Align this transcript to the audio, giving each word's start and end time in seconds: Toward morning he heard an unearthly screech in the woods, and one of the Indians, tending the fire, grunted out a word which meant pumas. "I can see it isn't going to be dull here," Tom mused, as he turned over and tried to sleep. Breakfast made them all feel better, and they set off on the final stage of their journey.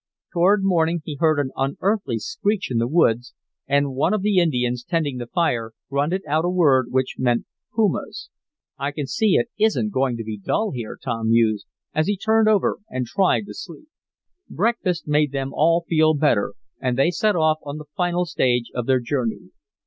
Toward 0.33 0.61
morning 0.63 1.01
he 1.05 1.17
heard 1.19 1.37
an 1.39 1.51
unearthly 1.55 2.17
screech 2.17 2.71
in 2.71 2.79
the 2.79 2.87
woods, 2.87 3.35
and 3.67 3.93
one 3.93 4.15
of 4.15 4.23
the 4.23 4.39
Indians, 4.39 4.83
tending 4.83 5.17
the 5.19 5.27
fire, 5.27 5.73
grunted 5.91 6.23
out 6.27 6.43
a 6.43 6.49
word 6.49 6.87
which 6.89 7.17
meant 7.19 7.45
pumas. 7.75 8.31
"I 8.79 8.93
can 8.93 9.05
see 9.05 9.35
it 9.35 9.49
isn't 9.59 9.91
going 9.93 10.17
to 10.17 10.23
be 10.23 10.39
dull 10.39 10.71
here," 10.71 10.97
Tom 10.99 11.29
mused, 11.29 11.67
as 11.93 12.07
he 12.07 12.17
turned 12.17 12.47
over 12.49 12.79
and 12.89 13.05
tried 13.05 13.45
to 13.45 13.53
sleep. 13.53 13.89
Breakfast 14.49 15.07
made 15.07 15.33
them 15.33 15.51
all 15.53 15.85
feel 15.87 16.15
better, 16.15 16.55
and 16.79 16.97
they 16.97 17.11
set 17.11 17.35
off 17.35 17.59
on 17.61 17.77
the 17.77 17.85
final 17.95 18.25
stage 18.25 18.71
of 18.73 18.87
their 18.87 19.01
journey. 19.01 19.51